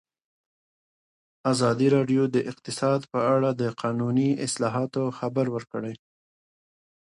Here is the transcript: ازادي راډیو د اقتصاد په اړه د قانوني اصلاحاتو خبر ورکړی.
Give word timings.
ازادي 1.51 1.87
راډیو 1.95 2.23
د 2.35 2.37
اقتصاد 2.51 3.01
په 3.11 3.19
اړه 3.35 3.49
د 3.61 3.63
قانوني 3.81 4.29
اصلاحاتو 4.45 5.03
خبر 5.17 5.45
ورکړی. 5.55 5.95